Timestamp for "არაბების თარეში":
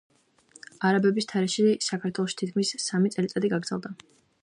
0.89-1.67